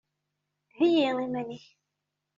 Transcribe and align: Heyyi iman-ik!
Heyyi 0.77 1.03
iman-ik! 1.11 1.65